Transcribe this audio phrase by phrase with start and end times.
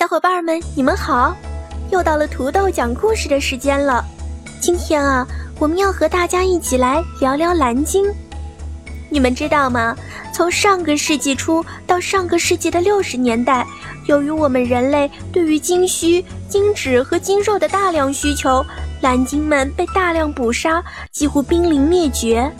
[0.00, 1.36] 小伙伴们，你们好，
[1.90, 4.02] 又到了土豆讲故事的时间了。
[4.58, 5.28] 今天啊，
[5.58, 8.06] 我们要和大家一起来聊聊蓝鲸。
[9.10, 9.94] 你们知道吗？
[10.32, 13.66] 从上个世纪初到上个世纪的六十年代，
[14.06, 18.64] 由于我们人类对于鲸须、鲸脂和鲸肉的大量需求。
[19.02, 22.50] 蓝鲸们被大量捕杀，几乎濒临灭绝。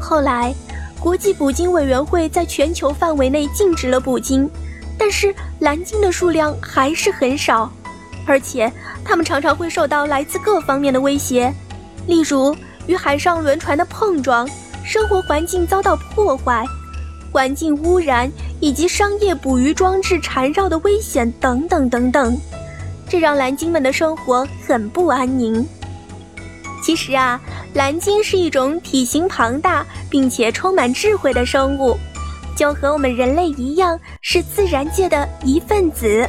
[0.00, 0.52] 后来，
[0.98, 4.50] 国际捕鲸委员会在全球范围内禁止了捕鲸，
[4.98, 7.72] 但是蓝鲸的数量还是很少，
[8.26, 8.70] 而且
[9.04, 11.54] 它们常常会受到来自各方面的威胁，
[12.06, 12.54] 例如
[12.86, 14.48] 与海上轮船的碰撞、
[14.84, 16.64] 生活环境遭到破坏、
[17.32, 22.36] 环境污染以及商业捕鱼装置缠绕的危险等等等等。
[23.08, 25.66] 这让蓝鲸们的生活很不安宁。
[26.82, 27.40] 其实啊，
[27.74, 31.98] 蓝鲸是一种体型庞大并且充满智慧的生物，
[32.58, 36.28] 就和我们人类一样，是自然界的一份子。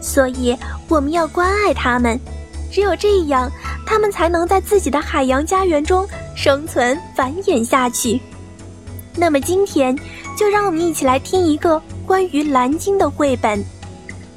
[0.00, 0.56] 所以
[0.86, 2.16] 我们要关爱它们，
[2.70, 3.50] 只有这样，
[3.84, 6.06] 它们才能在自己的海洋家园中
[6.36, 8.20] 生存繁衍下去。
[9.16, 9.98] 那么今天，
[10.36, 13.60] 就让我们一起来听一个关于蓝鲸的绘本。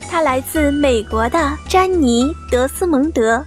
[0.09, 3.45] 它来自美国的詹妮·德斯蒙德。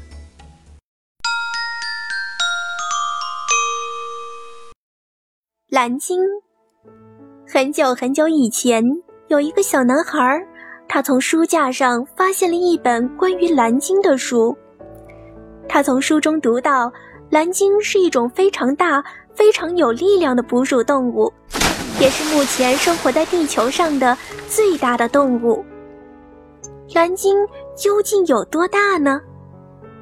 [5.69, 6.21] 蓝鲸。
[7.47, 8.83] 很久很久以前，
[9.29, 10.19] 有一个小男孩，
[10.89, 14.57] 他从书架上发现了一本关于蓝鲸的书。
[15.69, 16.91] 他从书中读到，
[17.31, 19.05] 蓝鲸是一种非常大、
[19.35, 21.31] 非常有力量的哺乳动物，
[22.01, 24.17] 也是目前生活在地球上的
[24.49, 25.63] 最大的动物。
[26.95, 27.37] 蓝鲸
[27.77, 29.21] 究竟有多大呢？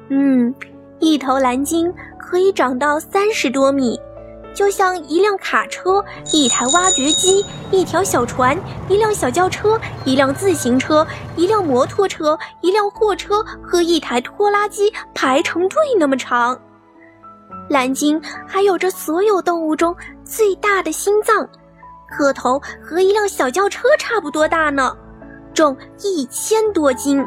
[0.09, 0.53] 嗯，
[0.99, 3.99] 一头蓝鲸可以长到三十多米，
[4.53, 11.05] 就像一辆卡车、一台挖掘机、一条小船、一辆小轿车、一辆自行车、
[11.35, 16.59] 一辆摩托车、一辆货车和一台拖拉机排成队那么长。
[17.69, 21.47] 蓝鲸还有着所有动物中最大的心脏，
[22.17, 24.95] 个头和一辆小轿车差不多大呢。
[25.53, 27.25] 重一千多斤。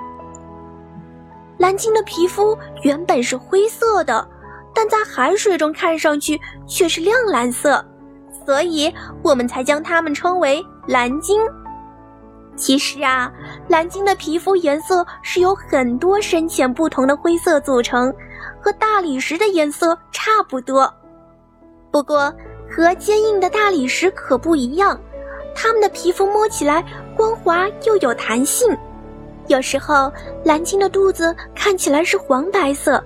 [1.58, 4.28] 蓝鲸的皮肤原本是灰色的，
[4.76, 6.38] 但在海水中看上去
[6.68, 7.82] 却是亮蓝色，
[8.44, 8.92] 所以
[9.22, 11.40] 我们才将它们称为蓝鲸。
[12.56, 13.32] 其实啊，
[13.68, 18.12] 蓝鲸的皮肤颜色是由很多深浅不同的灰色组成，
[18.60, 20.92] 和大理石的颜色差不多。
[21.90, 22.30] 不过，
[22.70, 25.00] 和坚硬的大理石可不一样。
[25.54, 26.84] 它们的皮肤摸起来
[27.16, 28.68] 光滑又有弹性，
[29.46, 30.12] 有时候
[30.44, 33.02] 蓝鲸的肚子看起来是黄白色，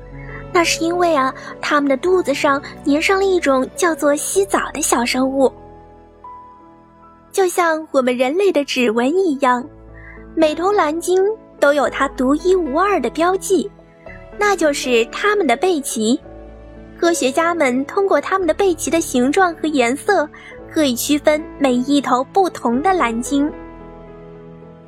[0.53, 5.53] 那是因为啊，它们的肚子上粘上了一种叫做吸藻的小生物，
[7.33, 9.65] 就像我们人类的指纹一样，
[10.35, 11.23] 每头蓝鲸
[11.59, 13.71] 都有它独一无二的标记，
[14.39, 16.19] 那就是它们的背鳍。
[16.99, 20.29] 科学家们通过它们的背鳍的形状和颜色。
[20.73, 23.53] 可以区分每一头不同的蓝鲸。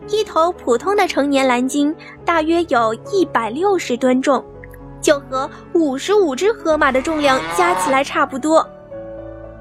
[0.06, 1.92] 一头普通的成年蓝鲸
[2.24, 4.44] 大约有一百六十吨重，
[5.02, 8.66] 就和五十五只河马的重量加起来差不多。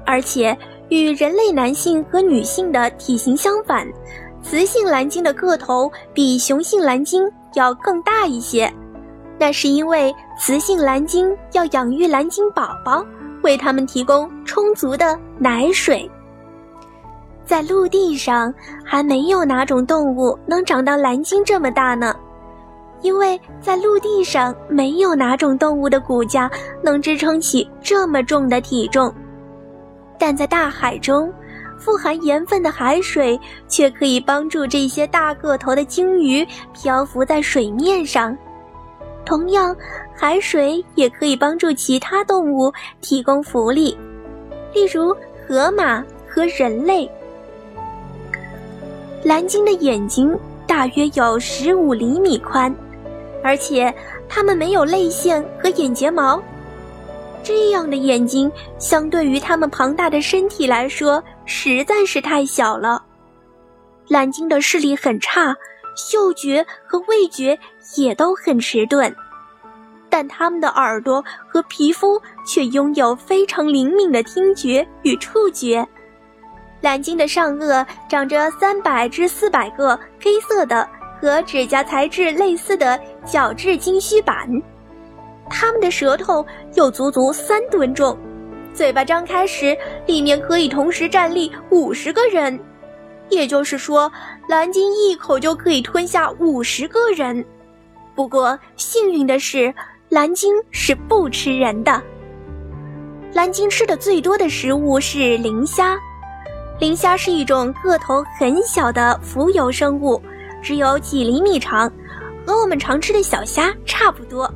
[0.06, 0.56] 而且
[0.88, 3.86] 与人类男性和女性的体型相反，
[4.42, 8.72] 雌性蓝鲸的个头比雄性蓝鲸要更大一些。
[9.38, 13.04] 那是因为雌性蓝鲸要养育蓝鲸宝宝。
[13.42, 16.08] 为它们提供充足的奶水。
[17.44, 18.54] 在陆地上，
[18.84, 22.14] 还没有哪种动物能长到蓝鲸这么大呢，
[23.02, 26.50] 因为在陆地上没有哪种动物的骨架
[26.82, 29.12] 能支撑起这么重的体重。
[30.18, 31.32] 但在大海中，
[31.78, 38.36] 富含盐分的海水却可以帮助这些大个头的鲸鱼漂浮在水面上。
[39.24, 39.74] 同样，
[40.14, 43.96] 海水也可以帮助其他动物提供浮力，
[44.72, 45.14] 例如
[45.46, 47.10] 河马和人类。
[49.24, 52.74] 蓝鲸的眼睛大约有十五厘米宽，
[53.42, 53.92] 而且
[54.28, 56.42] 它们没有泪腺和眼睫毛。
[57.42, 63.02] 这样的眼睛，相对于它们庞大的身体来说，实在是太小了。
[64.08, 65.54] 蓝鲸的视力很差，
[65.96, 67.58] 嗅觉和味觉
[67.96, 69.12] 也都很迟钝，
[70.08, 75.86] 但它们的耳朵和皮肤却拥有非常灵敏的听觉与触觉。
[76.80, 80.88] 蓝鲸的上颚长着三百至四百个黑色的
[81.22, 84.44] 和指甲材质类似的角质金须板，
[85.48, 88.18] 它们的舌头有足足三吨重，
[88.74, 92.58] 嘴巴张开时，里面可以同时站立五十个人。
[93.28, 94.10] 也就是说，
[94.48, 97.44] 蓝鲸一口就可以吞下五十个人。
[98.16, 99.72] 不过幸运的是，
[100.08, 102.02] 蓝鲸是不吃人的。
[103.32, 105.96] 蓝鲸吃的最多的食物是磷虾。
[106.80, 110.20] 磷虾是一种个头很小的浮游生物，
[110.62, 111.90] 只有几厘米长，
[112.46, 114.48] 和我们常吃的小虾差不多。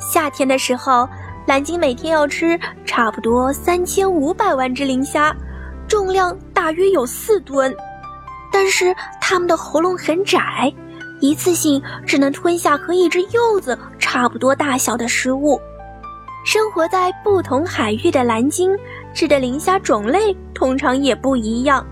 [0.00, 1.08] 夏天的时候，
[1.46, 5.34] 蓝鲸每天要吃差不多三千五百万只磷虾。
[5.86, 7.74] 重量大约有四吨，
[8.50, 10.72] 但是它们的喉咙很窄，
[11.20, 15.60] 一次性只能吞下和一只柚子差不多大小的食物。
[16.42, 18.74] 生活在不同海域的蓝鲸
[19.14, 21.86] 吃的磷虾种类通常也不一样。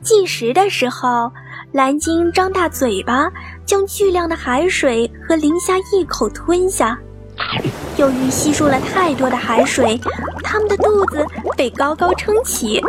[0.00, 1.30] 进食的时候，
[1.76, 3.30] 蓝鲸张大嘴巴，
[3.66, 6.98] 将巨量的海水和磷虾一口吞下。
[7.98, 10.00] 由于吸收了太多的海水，
[10.42, 11.22] 它们的肚子
[11.54, 12.80] 被高高撑起，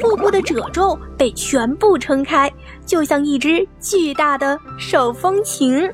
[0.00, 2.52] 腹部的褶皱被全部撑开，
[2.84, 5.88] 就像一只巨大的手风琴。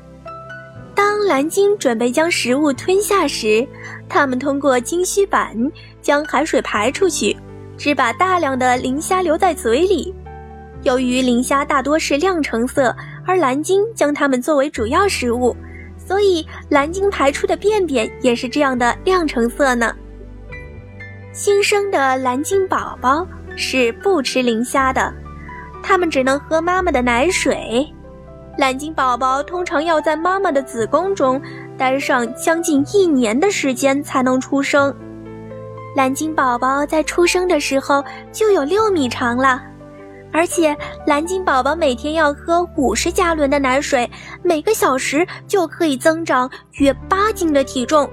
[0.95, 3.63] 当蓝鲸准备将食物吞下时，
[4.09, 5.55] 它们通过鲸须板
[6.01, 7.37] 将海水排出去，
[7.77, 10.11] 只把大量的磷虾留在嘴里。
[10.83, 12.95] 由于磷虾大多是亮橙色，
[13.25, 15.55] 而蓝鲸将它们作为主要食物。
[15.97, 19.93] 所以，蓝鲸排出的便便也是这样的亮橙色呢。
[21.31, 25.13] 新生的蓝鲸宝宝是不吃磷虾的，
[25.83, 27.85] 它们只能喝妈妈的奶水。
[28.57, 31.39] 蓝鲸宝宝通常要在妈妈的子宫中
[31.77, 34.93] 待上将近一年的时间才能出生。
[35.95, 39.61] 蓝鲸宝宝在出生的时候就有六米长了。
[40.31, 40.77] 而且，
[41.07, 44.09] 蓝鲸宝宝每天要喝五十加仑的奶水，
[44.43, 48.09] 每个小时就可以增长约八斤的体重。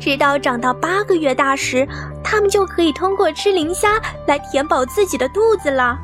[0.00, 1.86] 直到长到八个月大时，
[2.22, 5.98] 它们就可以通过吃磷虾来填饱自己的肚子了。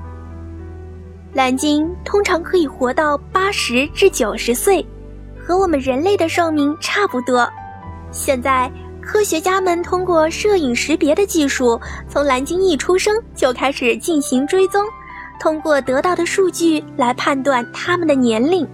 [1.32, 4.84] 蓝鲸通常可以活到八十至九十岁，
[5.36, 7.48] 和我们人类的寿命差不多。
[8.12, 8.70] 现在，
[9.02, 14.84] 科学家们通过摄影识别的技术，从蓝鲸一出生就开始进行追踪。
[15.38, 18.66] 通过得到的数据来判断它们的年龄，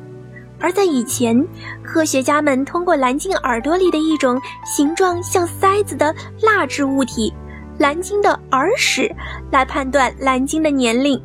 [0.59, 1.45] 而在以前，
[1.83, 7.33] 科学家们通过蓝鲸耳朵里的一种形状像塞子的蜡质物体——
[7.79, 9.11] 蓝鲸的耳屎，
[9.51, 11.21] 来判断蓝鲸的年龄。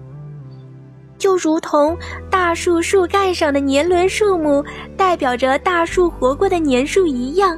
[1.18, 1.98] 就如同
[2.30, 4.64] 大树树干上的年轮数目
[4.98, 7.58] 代表着大树活过的年数一样，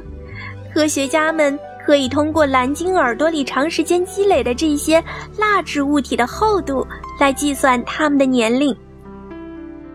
[0.74, 1.58] 科学家们。
[1.88, 5.02] 可以通过蓝鲸耳朵里长时间积累的这些
[5.38, 6.86] 蜡质物体的厚度
[7.18, 8.76] 来计算它们的年龄。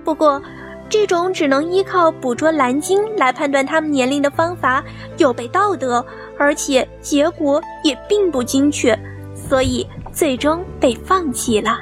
[0.03, 0.41] 不过，
[0.89, 4.83] 这种只能依靠捕捉蓝鲸来判断它们年龄的方法
[5.19, 6.03] 有悖道德，
[6.35, 8.97] 而且结果也并不精确，
[9.35, 11.77] 所以最终被放弃了。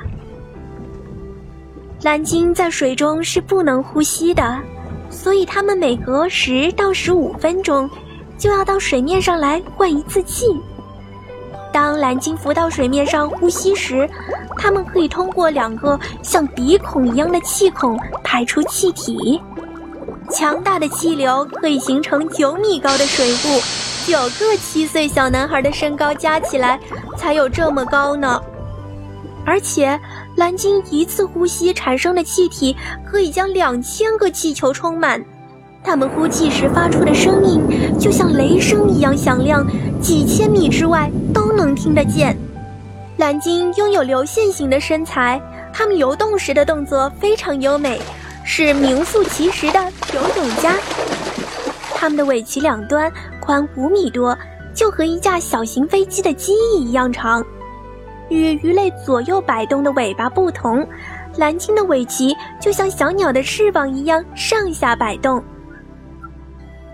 [2.03, 4.59] 蓝鲸在水中是不能呼吸的，
[5.09, 7.89] 所以它们每隔十到十五分钟。
[8.41, 10.47] 就要到水面上来换一次气。
[11.71, 14.09] 当蓝鲸浮到水面上呼吸时，
[14.57, 19.39] 它们可以通过两个像鼻孔一样的气孔排出气体。
[20.31, 23.61] 强大的气流可以形成九米高的水雾，
[24.07, 26.79] 九个七岁小男孩的身高加起来
[27.15, 28.41] 才有这么高呢。
[29.45, 29.99] 而且，
[30.35, 35.23] 蓝鲸一次呼吸产生的气体可以将两千个气球充满。
[35.83, 37.61] 它们呼气时发出的声音，
[37.99, 39.65] 就像雷声一样响亮，
[39.99, 42.37] 几千米之外都能听得见。
[43.17, 45.41] 蓝鲸拥有流线型的身材，
[45.73, 47.99] 它们游动时的动作非常优美，
[48.43, 49.79] 是名副其实的
[50.13, 50.75] 游泳家。
[51.93, 54.37] 它们的尾鳍两端宽五米多，
[54.73, 57.43] 就和一架小型飞机的机翼一样长。
[58.29, 60.87] 与鱼类左右摆动的尾巴不同，
[61.37, 65.43] 蓝鲸的尾鳍就像小鸟的翅膀一样上下摆动。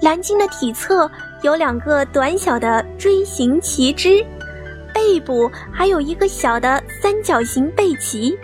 [0.02, 1.10] 蓝鲸的体侧
[1.42, 4.24] 有两个短小的锥形鳍肢，
[4.94, 8.38] 背部还有一个小的三角形背鳍，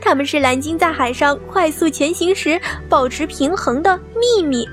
[0.00, 4.66] 它们是蓝鲸在海上快速前行时保持平衡的秘密。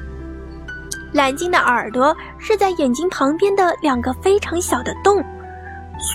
[1.11, 5.23] 蓝鲸的耳朵是在眼睛旁边的两个非常小的洞，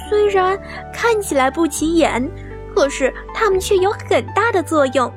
[0.08, 0.58] 虽然
[0.92, 2.28] 看起来不起眼，
[2.74, 5.12] 可是它们却有很大的作用。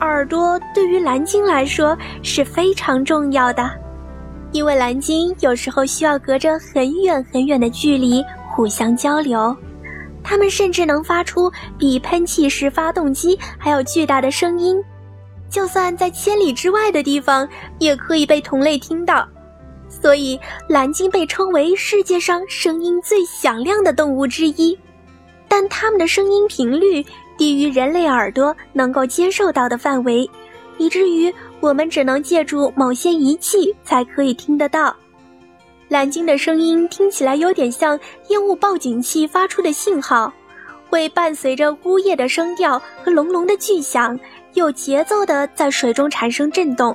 [0.00, 3.70] 耳朵对于蓝鲸来说是非常重要的，
[4.52, 9.54] 因为蓝鲸有时候需要隔着很远很远的距离互相交流，
[10.22, 14.82] 它们甚至能发出比喷气式发动机还要巨大的声音。
[15.48, 19.28] 就算在千里之外的地方，也可以被同类听到，
[19.88, 20.38] 所以
[20.68, 24.78] 蓝鲸被称为世界上声音最响亮的动物之一。
[25.48, 27.04] 但它们的声音频率
[27.40, 30.28] 低于人类耳朵能够接受到的范围，
[30.76, 34.94] 以至于我们只能借助某些仪器才可以听得到。
[35.88, 40.30] 蓝鲸的声音听起来有点像烟雾报警器发出的信号，
[40.90, 44.20] 会伴随着呜咽的声调和隆隆的巨响。
[44.52, 46.94] 有节奏的在水中产生震动，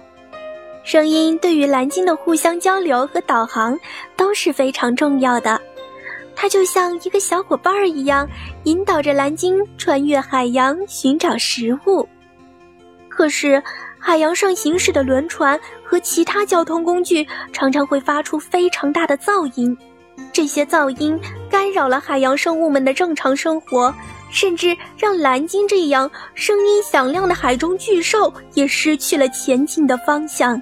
[0.83, 3.75] 声音对于蓝鲸的互相交流和导航
[4.15, 5.59] 都是非常重要的。
[6.35, 8.27] 它就像一个小伙伴儿一样，
[8.65, 12.07] 引导着蓝鲸穿越海洋寻找食物。
[13.07, 13.63] 可是，
[13.97, 19.75] 海洋上行驶的轮船和其他交通工具常常会发出非常大的噪音，
[20.33, 23.93] 这些噪音干扰了海洋生物们的正常生活。
[24.31, 30.61] 甚至让蓝鲸这样声音响亮的海中巨兽也失去了前进的方向。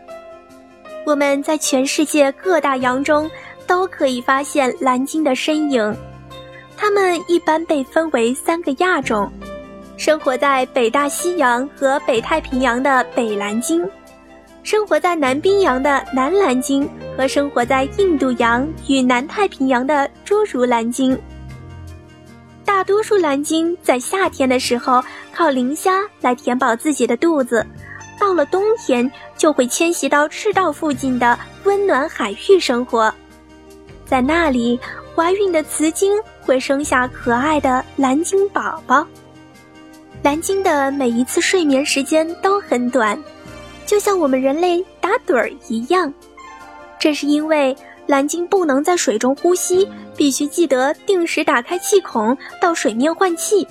[1.06, 3.28] 我们在全世界各大洋中
[3.68, 5.96] 都可以发现蓝鲸的身影。
[6.76, 9.32] 它们一般被分为三个亚种：
[9.96, 13.88] 生活在北大西洋和北太平洋的北蓝鲸，
[14.64, 21.18] 生活在南冰洋的南蓝鲸和生活在印度洋与南太平洋的侏儒蓝鲸。
[22.66, 25.02] 大多数蓝鲸在夏天的时候
[25.34, 27.66] 靠磷虾来填饱自己的肚子，
[28.20, 33.14] 到了冬天就会迁徙到赤道附近的温暖海域生活，
[34.06, 34.80] 在那里
[35.16, 39.06] 怀孕的雌鲸会生下可爱的蓝鲸宝宝。
[40.22, 43.22] 蓝鲸的每一次睡眠时间都很短，
[43.86, 46.14] 就像我们人类打盹儿一样，
[47.00, 47.76] 这是因为。
[48.06, 53.66] 蓝鲸不能在水中呼吸，必须记得定时打开气孔到水面换气，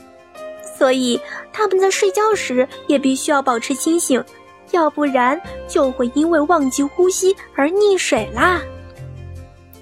[0.78, 1.20] 所以
[1.52, 4.24] 它们在睡觉时也必须要保持清醒，
[4.70, 8.58] 要不然就会因为忘记呼吸而溺水啦。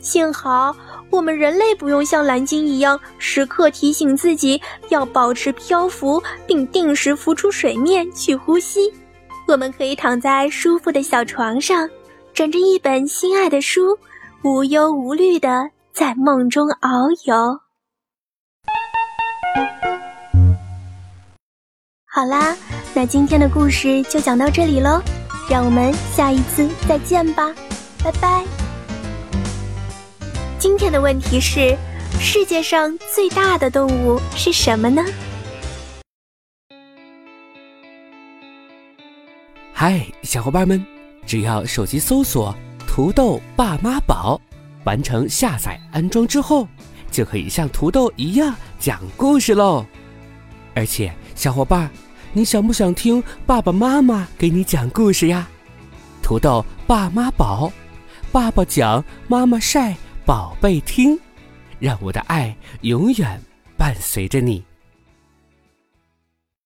[0.01, 0.75] 幸好
[1.11, 8.93] 我们人类不用像蓝鲸一样时刻提醒自己要保持漂浮，并定时浮出水面去呼吸，
[9.47, 11.89] 我们可以躺在舒服的小床上，
[12.33, 13.99] 枕着一本心爱的书。
[14.43, 17.61] 无忧无虑的在梦中遨游。
[22.07, 22.57] 好啦，
[22.95, 25.03] 那今天的故事就讲到这里喽，
[25.51, 27.55] 让我们下一次再见吧，
[28.03, 28.60] 拜拜。
[30.61, 31.75] 今天的问题是：
[32.21, 35.03] 世界上最大的动物是什么呢？
[39.73, 40.85] 嗨，小伙伴们，
[41.27, 42.55] 只要手机搜索。
[42.87, 44.39] 土豆爸妈宝，
[44.85, 46.69] 完成下载安装之后，
[47.11, 49.87] 就可以像土豆一样讲故事喽。
[50.75, 51.91] 而且，小伙伴，
[52.35, 55.49] 你想不想听爸爸妈妈给你讲故事呀？
[56.23, 57.73] 土豆爸妈宝，
[58.31, 59.97] 爸爸讲，妈妈晒，
[60.31, 61.19] 宝贝听，
[61.81, 63.43] 让我的爱永远
[63.77, 64.63] 伴随着你。